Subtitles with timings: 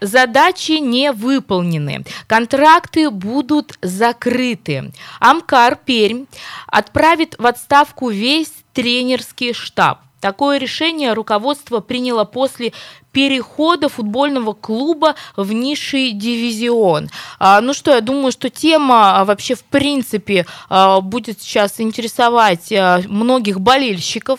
[0.00, 4.92] Задачи не выполнены, контракты будут закрыты.
[5.18, 6.26] Амкар Пермь
[6.66, 10.00] отправит в отставку весь тренерский штаб.
[10.20, 12.72] Такое решение руководство приняло после
[13.12, 17.08] перехода футбольного клуба в низший дивизион.
[17.38, 22.72] А, ну что, я думаю, что тема а, вообще в принципе а, будет сейчас интересовать
[23.08, 24.38] многих болельщиков.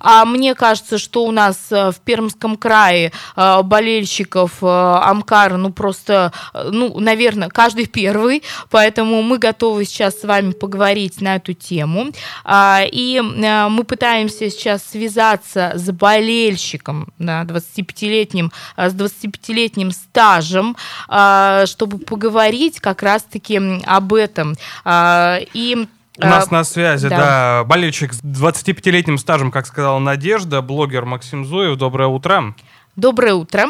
[0.00, 6.98] А мне кажется, что у нас в Пермском крае болельщиков а, Амкара, ну просто, ну,
[7.00, 12.08] наверное, каждый первый, поэтому мы готовы сейчас с вами поговорить на эту тему.
[12.48, 14.82] И мы пытаемся сейчас
[15.22, 20.76] связаться с болельщиком, да, 25 25-летним, а, с 25-летним стажем,
[21.08, 24.54] а, чтобы поговорить как раз-таки об этом.
[24.84, 25.86] А, и
[26.18, 27.16] у нас на связи, да.
[27.16, 31.78] да, болельщик с 25-летним стажем, как сказала Надежда, блогер Максим Зуев.
[31.78, 32.54] Доброе утро.
[32.96, 33.68] Доброе утро.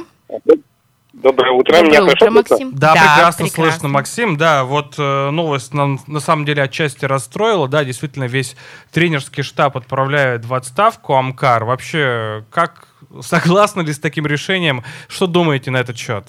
[1.23, 2.71] Доброе утро, Доброе меня утро, Максим.
[2.73, 4.37] Да, да прекрасно, прекрасно слышно, Максим.
[4.37, 7.69] Да, вот э, новость нам на самом деле отчасти расстроила.
[7.69, 8.57] Да, действительно, весь
[8.93, 11.65] тренерский штаб отправляет в отставку Амкар.
[11.65, 12.89] Вообще, как
[13.21, 14.83] согласны ли с таким решением?
[15.07, 16.25] Что думаете на этот счет?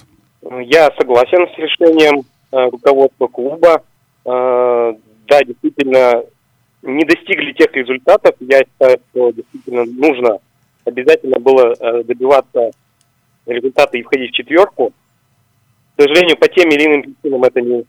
[0.61, 3.81] Я согласен с решением э, руководства клуба.
[4.25, 4.93] Э,
[5.27, 6.23] да, действительно,
[6.83, 8.35] не достигли тех результатов.
[8.39, 10.37] Я считаю, что действительно нужно
[10.85, 12.71] обязательно было э, добиваться
[13.45, 14.93] результата и входить в четверку.
[15.95, 17.85] К сожалению, по тем или иным причинам это не,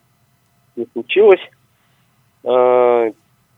[0.77, 1.41] не случилось.
[2.45, 3.13] Э,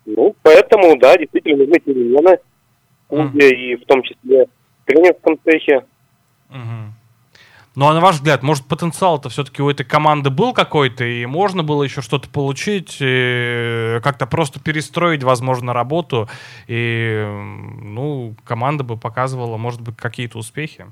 [0.06, 2.38] ну, поэтому, да, действительно нужны перемены
[3.06, 3.56] в клубе, mm.
[3.56, 4.46] и в том числе
[4.84, 5.84] тренерском цехе.
[6.48, 6.94] Угу.
[7.76, 11.62] Ну а на ваш взгляд, может потенциал-то все-таки у этой команды был какой-то, и можно
[11.62, 12.96] было еще что-то получить,
[14.02, 16.26] как-то просто перестроить, возможно, работу,
[16.68, 17.22] и
[17.82, 20.86] ну, команда бы показывала, может быть, какие-то успехи?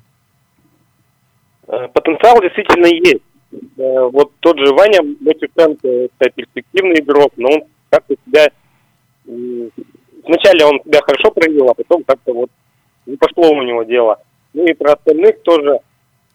[1.75, 3.23] Э, потенциал действительно есть.
[3.53, 8.49] Э, вот тот же Ваня Мотюшенко, это перспективный игрок, но он как-то себя...
[9.27, 12.51] Вначале он себя хорошо проявил, а потом как-то вот
[13.07, 14.19] не пошло у него дело.
[14.53, 15.81] Ну и про остальных тоже.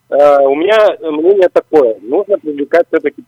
[0.10, 1.98] Э, у меня мнение такое.
[2.02, 3.24] Нужно привлекать все-таки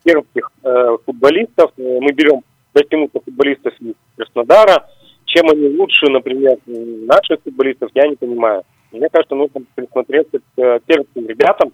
[0.64, 1.72] э, футболистов.
[1.78, 2.42] Мы берем
[2.74, 4.90] почему-то футболистов из Краснодара.
[5.26, 8.64] Чем они лучше, например, наших футболистов, я не понимаю.
[8.92, 11.72] Мне кажется, нужно присмотреться к пермским ребятам,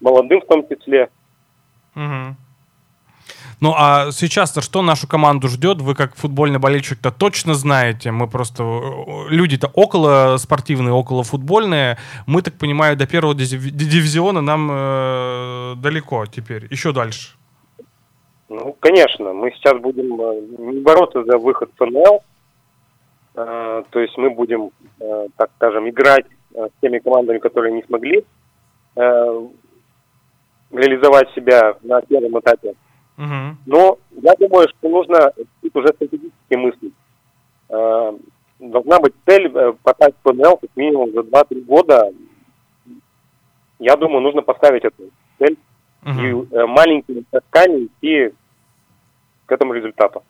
[0.00, 1.10] молодым в том числе.
[1.94, 2.36] Угу.
[3.60, 5.80] Ну а сейчас-то что нашу команду ждет?
[5.80, 8.12] Вы как футбольный болельщик-то точно знаете.
[8.12, 8.62] Мы просто...
[8.62, 11.98] Э, люди-то около спортивные, около футбольные.
[12.26, 16.68] Мы, так понимаю, до первого дивизиона нам э, далеко теперь.
[16.70, 17.36] Еще дальше.
[18.48, 19.32] Ну, конечно.
[19.32, 22.22] Мы сейчас будем э, бороться за выход в ФНЛ.
[23.34, 24.70] Э, то есть мы будем,
[25.00, 28.24] э, так скажем, играть э, с теми командами, которые не смогли
[28.94, 29.48] э,
[30.70, 32.74] реализовать себя на первом этапе
[33.18, 33.56] Угу.
[33.66, 36.94] Но я думаю, что нужно тут уже стратегически мыслить.
[37.68, 38.12] Э,
[38.60, 42.12] должна быть цель э, попасть в ПНЛ как минимум за 2-3 года.
[43.80, 45.56] Я думаю, нужно поставить эту цель
[46.06, 46.20] угу.
[46.20, 48.32] и э, маленькими шажками идти
[49.46, 50.22] к этому результату.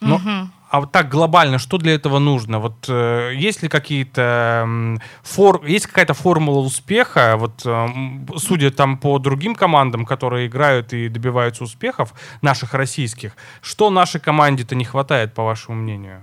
[0.00, 0.30] Ну, угу.
[0.70, 2.60] А вот так глобально, что для этого нужно?
[2.60, 4.68] Вот э, есть ли какие-то
[5.20, 7.34] фор, есть какая-то формула успеха?
[7.36, 7.86] Вот э,
[8.36, 13.32] судя там по другим командам, которые играют и добиваются успехов наших российских,
[13.62, 16.22] что нашей команде-то не хватает, по вашему мнению?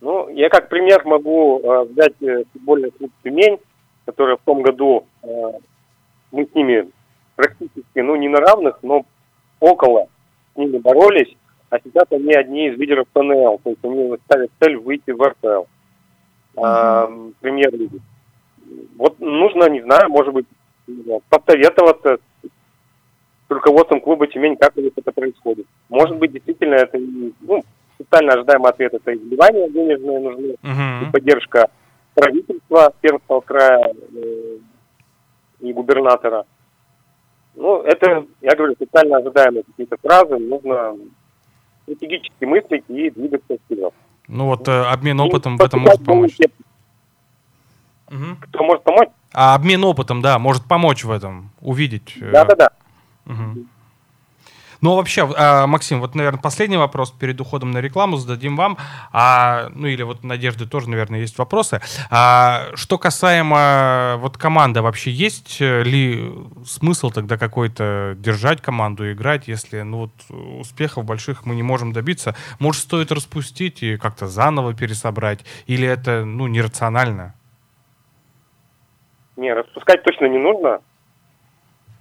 [0.00, 3.58] Ну, я как пример могу э, взять э, футбольный клуб Тюмень,
[4.06, 5.28] который в том году э,
[6.32, 6.90] мы с ними
[7.36, 9.06] практически, ну, не на равных, но
[9.60, 10.08] около
[10.54, 11.36] с ними боролись
[11.70, 15.64] а сейчас они одни из лидеров ПНЛ, то есть они ставят цель выйти в РПЛ,
[16.56, 17.28] mm-hmm.
[17.28, 18.00] э, премьер-лиги.
[18.96, 20.46] Вот нужно, не знаю, может быть,
[21.28, 25.66] посоветоваться с руководством клуба Тюмень, как у них это происходит.
[25.88, 27.62] Может быть, действительно, это ну,
[27.98, 31.08] социально ожидаемый ответ, это и вливания денежные нужны, uh-huh.
[31.08, 31.70] и поддержка
[32.14, 34.56] правительства Пермского края э,
[35.60, 36.44] и губернатора.
[37.54, 40.96] Ну, это, я говорю, социально ожидаемые какие-то фразы, нужно
[41.86, 43.94] стратегически мыслить и двигаться вперед.
[44.28, 46.36] Ну вот э, обмен опытом и в этом может помочь.
[48.10, 48.36] Мгм.
[48.40, 49.08] Кто может помочь?
[49.32, 52.14] А обмен опытом, да, может помочь в этом, увидеть.
[52.20, 52.70] э, Да-да-да.
[53.24, 53.68] Мгм.
[54.80, 58.76] Ну, вообще, а, Максим, вот, наверное, последний вопрос перед уходом на рекламу зададим вам.
[59.12, 61.80] А, ну, или вот Надежды тоже, наверное, есть вопросы.
[62.10, 66.32] А, что касаемо вот команды, вообще есть э, ли
[66.64, 72.34] смысл тогда какой-то держать команду, играть, если, ну, вот успехов больших мы не можем добиться?
[72.58, 75.40] Может, стоит распустить и как-то заново пересобрать?
[75.66, 77.34] Или это, ну, нерационально?
[79.36, 80.80] Не, распускать точно не нужно.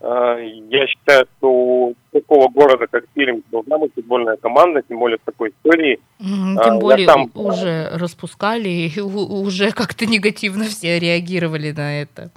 [0.01, 5.17] А, Я считаю, что у такого города, как Пермь, должна быть футбольная команда, тем более
[5.17, 5.99] с такой историей.
[6.19, 12.31] А, Тем более сам- уже распускали и уже как-то негативно все реагировали на это.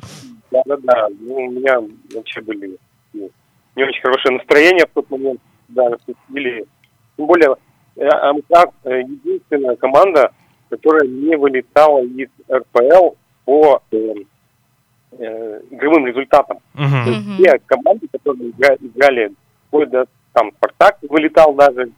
[0.50, 1.78] Да-да-да, ну, у меня
[2.14, 2.78] вообще были
[3.12, 3.30] ну,
[3.76, 6.64] не очень хорошее настроение в тот момент, да, распустили.
[7.16, 7.54] Тем более,
[7.96, 10.32] э, АМК э, единственная команда,
[10.70, 13.10] которая не вылетала из РПЛ
[13.44, 13.82] по
[15.12, 16.58] э, игровым результатам.
[16.74, 17.04] То Мгм.
[17.06, 19.32] есть все команды, которые игра- играли,
[19.68, 21.88] вплоть до там Спартак вылетал даже, э,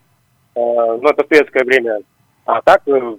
[0.55, 1.99] но это в советское время.
[2.47, 3.17] А так, э,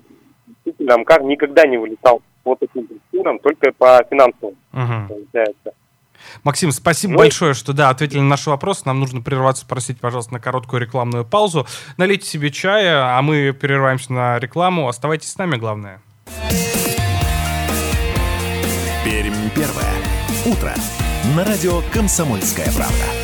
[0.65, 5.07] действительно, МКАР никогда не вылетал по таким причинам, только по финансовым, Мгм.
[5.07, 5.73] получается.
[6.43, 8.83] Максим, спасибо Ну, большое, что да, ответили на наши вопросы.
[8.85, 11.65] Нам нужно прерваться, спросить, пожалуйста, на короткую рекламную паузу.
[11.97, 14.87] Налейте себе чая, а мы прерываемся на рекламу.
[14.87, 15.99] Оставайтесь с нами, главное.
[19.03, 19.93] Пермь первое.
[20.45, 20.75] Утро.
[21.35, 23.20] На радио «Комсомольская правда».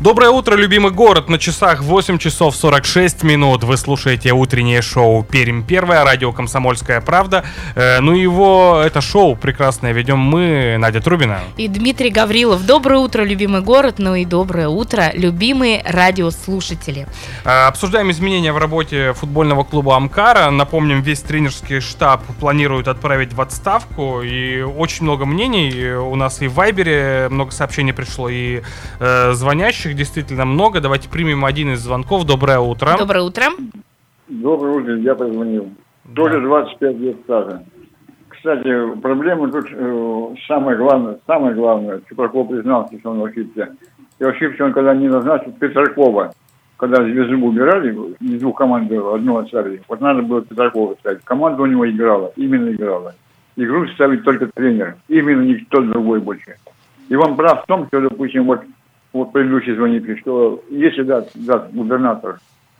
[0.00, 1.28] Доброе утро, любимый город.
[1.28, 3.64] На часах 8 часов 46 минут.
[3.64, 7.44] Вы слушаете утреннее шоу «Пермь первое», радио «Комсомольская правда».
[7.74, 11.40] Э, ну, его, это шоу прекрасное ведем мы, Надя Трубина.
[11.58, 12.64] И Дмитрий Гаврилов.
[12.64, 17.06] Доброе утро, любимый город, ну и доброе утро, любимые радиослушатели.
[17.44, 20.48] Э, Обсуждаем изменения в работе футбольного клуба Амкара.
[20.48, 24.22] Напомним, весь тренерский штаб планирует отправить в отставку.
[24.22, 25.92] И очень много мнений.
[25.92, 28.62] У нас и в Вайбере много сообщений пришло, и
[28.98, 30.80] э, звонящих действительно много.
[30.80, 32.24] Давайте примем один из звонков.
[32.24, 32.96] Доброе утро.
[32.98, 33.44] Доброе утро.
[34.28, 35.70] Доброе утро, я позвонил.
[36.14, 37.62] Тоже 25 лет стажа.
[38.28, 43.76] Кстати, проблема тут э, самое главное, самое главное, Чупраков признался, что он ошибся.
[44.18, 46.32] И ошибся он, когда не назначил Петракова.
[46.76, 49.82] Когда звезду убирали, из двух команд было, одну оставили.
[49.88, 51.22] Вот надо было Петракова ставить.
[51.24, 53.14] Команда у него играла, именно играла.
[53.56, 56.56] Игру ставит только тренер, именно никто другой больше.
[57.10, 58.62] И он прав в том, что, допустим, вот,
[59.12, 62.38] вот предыдущий звонитель, что если даст, даст губернатор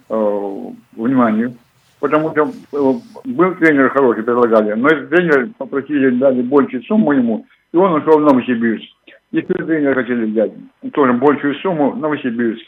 [0.09, 0.56] э,
[0.97, 1.55] вниманию,
[1.99, 2.93] потому что э,
[3.25, 8.19] был тренер хороший, предлагали, но этот тренер попросили, дали большую сумму ему, и он ушел
[8.19, 8.88] в Новосибирск.
[9.32, 10.53] Тут тренера хотели взять,
[10.93, 12.65] тоже большую сумму в Новосибирск.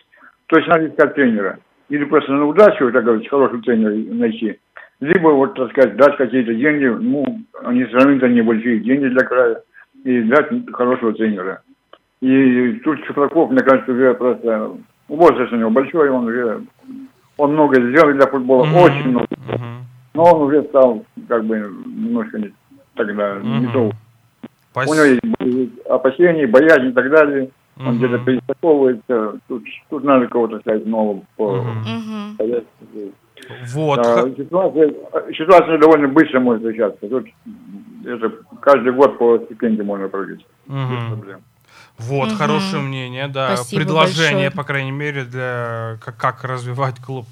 [0.47, 1.59] То есть надо искать тренера.
[1.89, 4.59] Или просто на удачу, так говорить, хорошего тренера найти.
[5.01, 7.25] Либо, вот, так сказать, дать какие-то деньги, ну,
[7.65, 9.63] они сравнительно небольшие деньги для края,
[10.05, 11.63] и дать хорошего тренера.
[12.23, 14.77] И тут Чупраков, мне кажется, уже просто
[15.09, 16.63] возраст у него большой, он уже
[17.37, 18.77] он много сделал для футбола, Мгм.
[18.77, 19.27] очень много.
[19.49, 19.85] Мгм.
[20.15, 22.53] Но он уже стал как бы немножко не,
[22.95, 23.73] тогда не Мгм.
[23.73, 23.87] то.
[23.89, 23.93] У
[24.71, 24.95] Спасибо.
[24.95, 27.51] него есть опасения, боязнь и так далее.
[27.81, 27.99] Он Мгм.
[27.99, 29.41] где-то перестаковывается.
[29.49, 31.65] Тут, тут надо кого-то сказать нового по.
[33.75, 33.99] Вот.
[33.99, 34.95] А, ситуация,
[35.33, 37.09] ситуация довольно быстро может случаться.
[37.09, 37.27] Тут
[38.05, 40.47] это каждый год по стипендии можно прыгать.
[40.67, 41.09] Без Мгм.
[41.09, 41.41] проблем.
[41.99, 42.37] Вот, Мгм.
[42.37, 43.55] хорошее мнение, да.
[43.57, 44.51] Спасибо Предложение, большое.
[44.51, 47.27] по крайней мере, для как, как развивать клуб.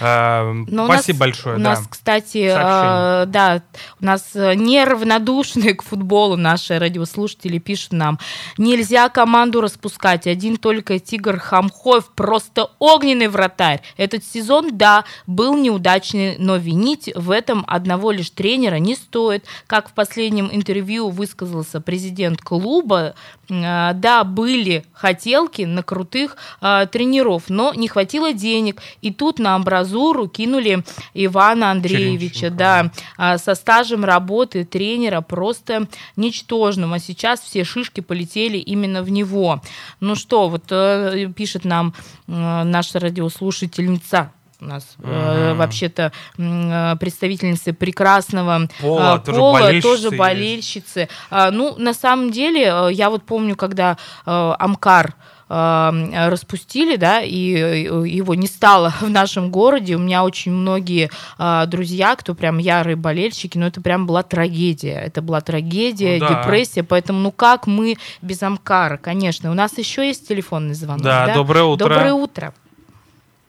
[0.00, 1.64] Э, Но Спасибо нас- большое, У да.
[1.70, 3.22] нас, кстати, Сообщение.
[3.22, 3.62] э, да,
[4.00, 8.18] у нас э, неравнодушные к футболу наши радиослушатели пишут нам,
[8.58, 13.80] нельзя команду распускать, один только Тигр Хамхоев, просто огненный вратарь.
[13.96, 19.44] Этот сезон, да, был неудачный, но винить в этом одного лишь тренера не стоит.
[19.68, 23.14] Как в последнем интервью высказался президент клуба,
[23.48, 28.80] э, да, были хотелки на крутых э, тренеров, но не хватило денег.
[29.02, 32.56] И тут на амбразуру кинули Ивана Андреевича, Черенченко.
[32.56, 36.92] да, а, со стажем работы тренера просто ничтожным.
[36.92, 39.60] А сейчас все шишки полетели именно в него.
[39.98, 41.92] Ну что, вот э, пишет нам
[42.28, 45.58] э, наша радиослушательница у нас э, Мгм.
[45.58, 50.16] вообще-то э, представительницы прекрасного Пола, а, тоже Пола, болельщицы тоже есть.
[50.16, 51.08] болельщицы.
[51.30, 53.96] А, Ну, на самом деле, э, я вот помню, когда
[54.26, 55.14] э, Амкар
[55.48, 59.94] э, распустили, да, и э, его не стало в нашем городе.
[59.96, 64.98] У меня очень многие э, друзья, кто прям ярые болельщики, но это прям была трагедия.
[65.04, 66.42] Это была трагедия, Ну да.
[66.42, 69.50] депрессия, поэтому ну как мы без Амкара, конечно.
[69.50, 71.02] У нас еще есть телефонный звонок.
[71.02, 71.88] Да, доброе утро.
[71.88, 72.54] Доброе утро.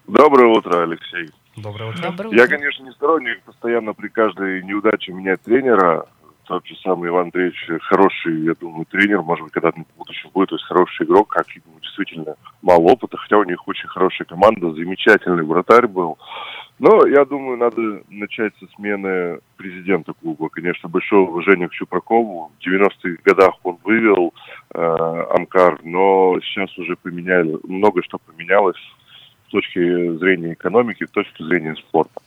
[0.08, 1.30] Доброе утро, Алексей.
[1.58, 2.02] Доброе утро.
[2.02, 2.58] Доброе Я, утро.
[2.58, 6.06] конечно, не сторонник постоянно при каждой неудаче менять тренера.
[6.46, 10.48] Тот же самый Иван Андреевич хороший, я думаю, тренер, может быть, когда-то в будущем будет,
[10.50, 14.72] то есть хороший игрок, как ему действительно мало опыта, хотя у них очень хорошая команда,
[14.72, 16.18] замечательный вратарь был.
[16.80, 20.48] Но я думаю, надо начать со смены президента клуба.
[20.48, 22.52] Конечно, большое уважение к Чупракову.
[22.58, 24.34] В 90-х годах он вывел
[24.74, 24.80] э,
[25.36, 28.78] Амкар, но сейчас уже поменяли, много что поменялось
[29.48, 32.20] с точки зрения экономики, с точки зрения спорта.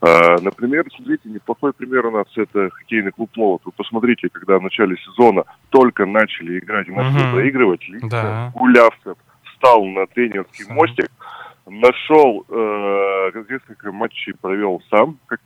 [0.00, 3.62] Э, Например, смотрите, неплохой пример у нас это хоккейный клуб «Молот».
[3.64, 7.32] Вы посмотрите, когда в начале сезона только начали играть и начали Мгм.
[7.32, 8.52] проигрывать, Лиска, Да.
[8.54, 10.76] Гулявцев встал на тренерский Сам.
[10.76, 11.10] мостик,
[11.66, 15.40] нашел э, несколько матчей провел сам, как,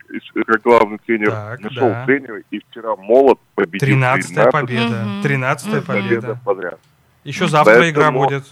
[0.47, 2.04] как главный тренер, Так, нашел да.
[2.06, 5.04] тренера, и вчера «Молот» победил 13 13 победа.
[5.23, 6.40] 13 победа победа.
[6.45, 6.80] подряд.
[7.25, 8.45] Еще завтра Поэтому- игра будет.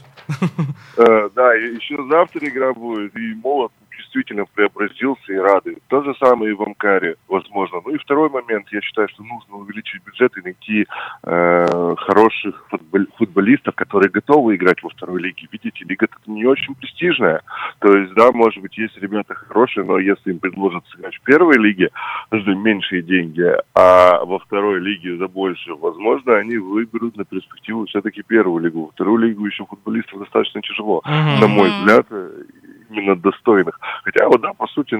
[0.96, 3.72] Э, да, еще завтра игра будет, и молот
[4.14, 5.78] действительно преобразился и радует.
[5.88, 7.80] То же самое и в Амкаре, возможно.
[7.84, 10.86] Ну и второй момент, я считаю, что нужно увеличить бюджет и найти
[11.24, 15.48] э, хороших футбол- футболистов, которые готовы играть во второй лиге.
[15.50, 17.42] Видите, лига это не очень престижная.
[17.80, 21.58] То есть, да, может быть, есть ребята хорошие, но если им предложат сыграть в первой
[21.58, 21.90] лиге
[22.30, 23.44] за меньшие деньги,
[23.74, 28.90] а во второй лиге за больше, возможно, они выберут на перспективу все-таки первую лигу.
[28.94, 31.40] Вторую лигу еще футболистов достаточно тяжело Мгм.
[31.40, 32.42] на мой взгляд, э,
[32.90, 33.78] именно достойных.
[34.04, 34.94] Хотя вот да, по сути,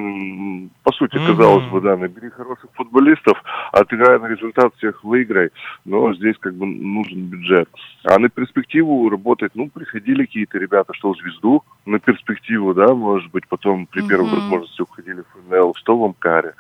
[0.83, 1.27] по сути, Мгм.
[1.27, 3.43] казалось бы, да, набери хороших футболистов,
[3.73, 5.51] отыграй на результат всех выиграй,
[5.85, 7.69] но здесь как бы нужен бюджет.
[8.05, 13.31] А на перспективу работать, ну, приходили какие-то ребята, что в звезду, на перспективу, да, может
[13.31, 14.37] быть, потом при первой Мгм.
[14.37, 16.55] возможности уходили в ФНЛ, что в Амкаре.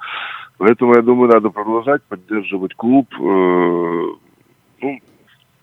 [0.58, 3.06] Поэтому, я думаю, надо продолжать поддерживать клуб.
[3.18, 4.06] э,
[4.80, 5.00] ну,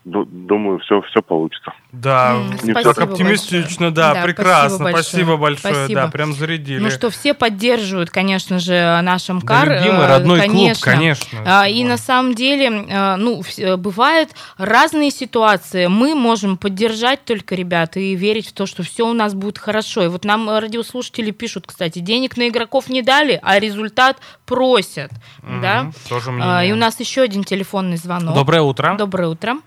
[0.04, 1.74] думаю, все, все получится.
[1.92, 3.92] Да, Не так спасибо оптимистично, большое.
[3.92, 4.78] да, Да, прекрасно.
[4.78, 5.40] спасибо Спасибо большое.
[5.40, 6.02] большое, Спасибо.
[6.02, 6.80] да, прям зарядили.
[6.80, 9.70] Ну что, все поддерживают, конечно же, наш Да, Амкар.
[9.78, 10.84] любимый э, родной конечно.
[10.86, 11.40] клуб, конечно.
[11.46, 11.90] А, И Да.
[11.90, 15.86] на самом деле, э, ну, э, бывают разные ситуации.
[15.88, 20.04] Мы можем поддержать только ребят и верить в то, что все у нас будет хорошо.
[20.06, 25.12] И вот нам радиослушатели пишут, кстати, денег на игроков не дали, а результат просят.
[25.44, 25.92] Мгм, Да?
[26.10, 26.70] Тоже А, мнение.
[26.70, 28.34] И у нас еще один телефонный звонок.
[28.34, 28.96] Доброе утро.
[28.98, 29.58] Доброе утро.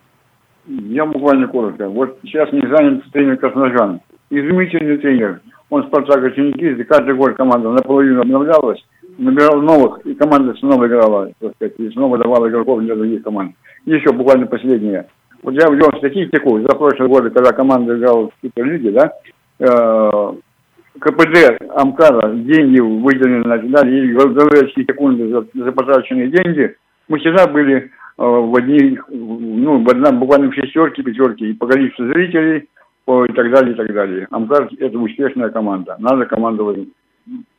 [0.66, 1.88] Я буквально коротко.
[1.88, 4.00] Вот сейчас не занят тренер Красножан.
[4.30, 5.40] Изумительный тренер.
[5.70, 8.84] Он Спартак Оченикиз, и каждый год команда наполовину обновлялась,
[9.18, 13.54] набирал новых, и команда снова играла, так сказать, и снова давала игроков для других команд.
[13.84, 15.06] Еще буквально последнее.
[15.42, 19.12] Вот я ввел статистику за прошлые годы, когда команда играла в Суперлиге, да,
[19.58, 20.32] э,
[21.00, 26.74] КПД Амкара, деньги выделены, значит, да, и секунды за, за потраченные деньги,
[27.08, 32.06] мы всегда были в одних, ну, в одном, буквально в шестерке, пятерке, и по количеству
[32.06, 32.68] зрителей,
[33.04, 34.26] по- и так далее, и так далее.
[34.30, 35.96] Амкар– это успешная команда.
[35.98, 36.86] Надо команду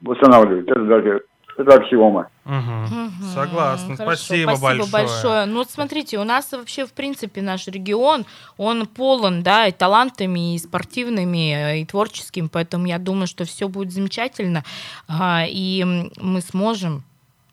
[0.02, 0.68] восстанавливать.
[0.68, 1.22] Это даже,
[1.58, 2.30] это аксиома.
[2.46, 2.84] Мгм.
[2.84, 3.12] Мгм.
[3.34, 3.98] Согласен.
[3.98, 5.46] Хорошо, Спасибо, большое.
[5.46, 8.26] Ну вот смотрите, у нас вообще в принципе наш регион,
[8.58, 13.92] он полон, да, и талантами, и спортивными, и творческими, поэтому я думаю, что все будет
[13.92, 14.64] замечательно,
[15.08, 15.84] а, и
[16.22, 17.04] мы сможем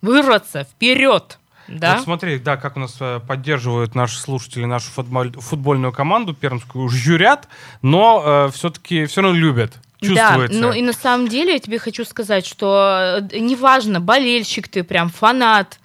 [0.02, 1.94] вырваться вперед, да?
[1.96, 6.88] Вот смотри, да, как у нас э, поддерживают наши слушатели нашу футболь- футбольную команду пермскую,
[6.88, 7.48] жюрят,
[7.82, 9.78] но все-таки все равно любят.
[10.02, 10.60] Чувствуется.
[10.60, 14.82] Да, ну и на самом деле я тебе хочу сказать, что э, неважно, болельщик ты
[14.82, 15.78] прям, фанат,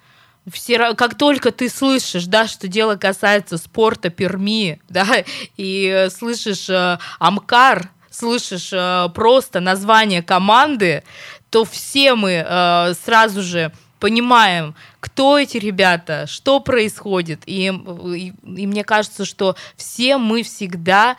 [0.50, 5.06] все, как только ты слышишь, да, что дело касается спорта Перми, да,
[5.56, 11.04] и э, слышишь э, Амкар, слышишь э, просто название команды,
[11.50, 17.42] то все мы э, сразу же понимаем, кто эти ребята, что происходит.
[17.46, 21.16] И, и, и мне кажется, что все мы всегда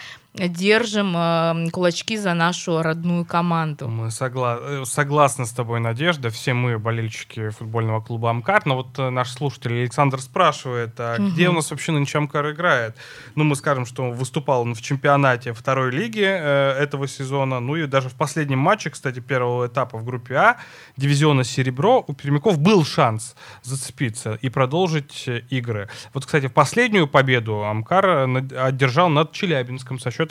[0.47, 3.87] держим э, кулачки за нашу родную команду.
[3.89, 6.29] Мы согла- э, согласны с тобой, Надежда.
[6.29, 8.61] Все мы болельщики футбольного клуба Амкар.
[8.65, 11.31] Но вот э, наш слушатель Александр спрашивает, а Мгм.
[11.33, 12.95] где у нас вообще нынче Амкар играет?
[13.35, 17.59] Ну, мы скажем, что выступал он в чемпионате второй лиги э, этого сезона.
[17.59, 20.57] Ну и даже в последнем матче, кстати, первого этапа в группе А
[20.97, 25.89] дивизиона «Серебро» у пермяков был шанс зацепиться и продолжить э, игры.
[26.13, 28.27] Вот, кстати, последнюю победу Амкар
[28.57, 30.28] одержал над Челябинском со счетом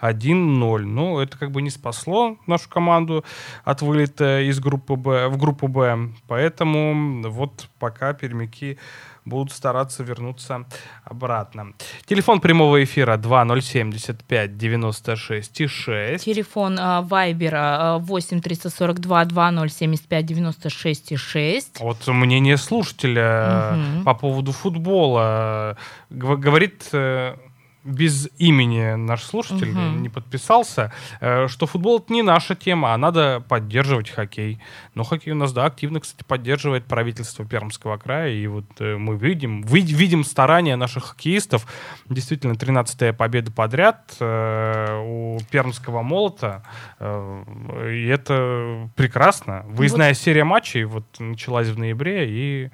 [0.00, 0.78] 1-0.
[0.78, 3.24] Ну, это как бы не спасло нашу команду
[3.64, 6.10] от вылета из группы Б в группу Б.
[6.28, 8.78] Поэтому вот пока пермяки
[9.26, 10.64] будут стараться вернуться
[11.04, 11.74] обратно.
[12.06, 16.24] Телефон прямого эфира 2075 96 и 6.
[16.24, 21.80] Телефон э, Вайбера 8 342 2075 96 6.
[21.80, 24.04] Вот мнение слушателя Мгм.
[24.04, 25.76] по поводу футбола.
[26.08, 27.36] Говорит, э,
[27.84, 30.02] без имени наш слушатель Мгм.
[30.02, 34.60] не подписался, э, что футбол это не наша тема, а надо поддерживать хоккей.
[34.94, 39.16] Но хоккей у нас, да, активно, кстати, поддерживает правительство Пермского края, и вот э, мы
[39.16, 41.66] видим, ви- видим старания наших хоккеистов.
[42.08, 46.62] Действительно, 13-я победа подряд э, у Пермского молота,
[47.00, 49.64] и это прекрасно.
[49.68, 52.70] Выездная серия матчей вот началась в ноябре, и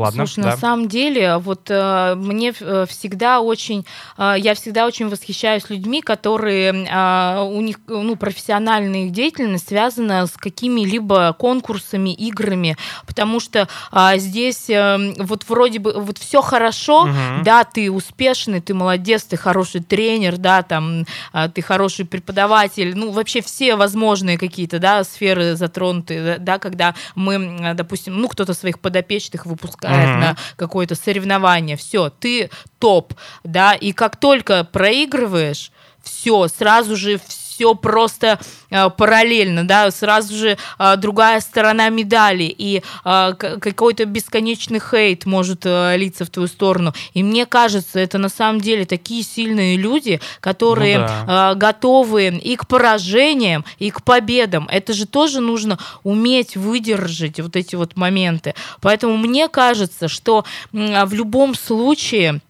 [0.00, 0.26] ладно.
[0.26, 0.50] Слушай, да.
[0.50, 3.86] на самом деле, вот э, мне э, всегда очень,
[4.18, 10.26] э, я всегда очень восхищаюсь людьми, которые э, у них, ну, профессиональная их деятельность связана
[10.26, 12.76] с какими-либо конкурсами, играми,
[13.06, 17.42] потому что а, здесь э, вот вроде бы вот все хорошо, Мгм.
[17.44, 23.10] да, ты успешный, ты молодец, ты хороший тренер, да, там, а, ты хороший преподаватель, ну,
[23.10, 28.80] вообще все возможные какие-то, да, сферы затронуты, да, да, когда мы, допустим, ну, кто-то своих
[28.80, 30.20] подопечных выпускает Мгм.
[30.20, 35.70] на какое-то соревнование, все, ты топ, да, и как только проигрываешь,
[36.02, 38.38] все, сразу же все просто
[38.70, 45.64] э, параллельно, да, сразу же э, другая сторона медали, и э, какой-то бесконечный хейт может
[45.64, 46.94] литься в твою сторону.
[47.14, 51.54] И мне кажется, это на самом деле такие сильные люди, которые Ну да.
[51.54, 54.68] готовы и к поражениям, и к победам.
[54.70, 58.54] Это же тоже нужно уметь выдержать вот эти вот моменты.
[58.80, 62.40] Поэтому мне кажется, что в любом случае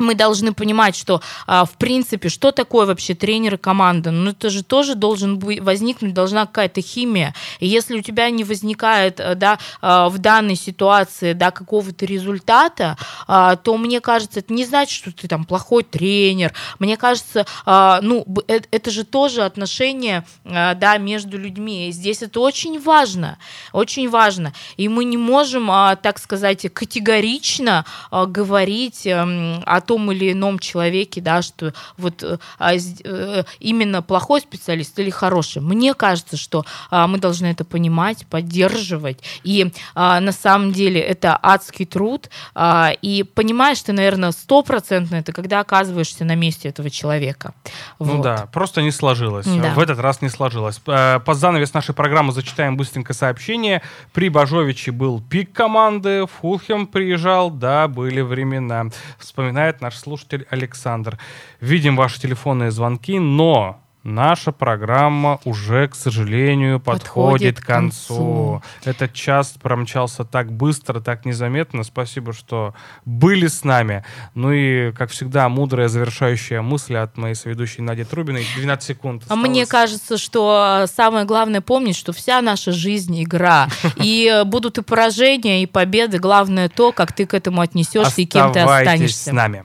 [0.00, 4.10] мы должны понимать, что, а, в принципе, что такое вообще тренер и команда?
[4.10, 7.34] Ну, это же тоже должен быть, возникнуть, должна какая-то химия.
[7.60, 12.96] И если у тебя не возникает, э, да, а, в данной ситуации, да, какого-то результата,
[13.26, 16.52] а, то, мне кажется, это не значит, что ты там плохой тренер.
[16.78, 21.88] Мне кажется, а, ну, э- это же тоже отношения, а, да, между людьми.
[21.88, 23.38] И здесь это очень важно,
[23.72, 24.52] очень важно.
[24.76, 30.60] И мы не можем, а, так сказать, категорично а, говорить эм, о том или ином
[30.60, 35.62] человеке, да, что вот э, а, э, именно плохой специалист или хороший.
[35.62, 39.18] Мне кажется, что а, мы должны это понимать, поддерживать.
[39.42, 42.30] И а, на самом деле это адский труд.
[42.54, 47.52] а, И понимаешь ты, наверное, стопроцентно это, когда оказываешься на месте этого человека.
[47.98, 48.22] Ну Вот.
[48.22, 49.46] да, просто не сложилось.
[49.46, 49.74] Да.
[49.74, 50.80] В этот раз не сложилось.
[50.86, 53.82] Э, Под занавес нашей программы зачитаем быстренько сообщение.
[54.12, 58.84] При Бажовиче был пик команды, Фулхем приезжал, да, были времена.
[59.18, 61.18] Вспоминает наш слушатель Александр.
[61.60, 68.14] Видим ваши телефонные звонки, но наша программа уже, к сожалению, подходит, Подходит к концу.
[68.14, 68.62] концу.
[68.84, 71.84] Этот час промчался так быстро, так незаметно.
[71.84, 72.72] Спасибо, что
[73.04, 74.02] были с нами.
[74.34, 78.46] Ну и, как всегда, мудрая завершающая мысль от моей соведущей Нади Трубиной.
[78.56, 79.22] 12 секунд.
[79.28, 79.90] А мне осталось.
[79.90, 83.68] кажется, что самое главное помнить, что вся наша жизнь игра.
[83.96, 86.18] И э, будут и поражения, и победы.
[86.18, 89.30] Главное то, как ты к этому отнесешься и кем ты останешься.
[89.30, 89.64] с нами.